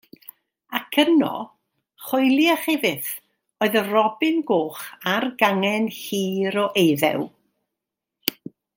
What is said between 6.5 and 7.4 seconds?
o eiddew.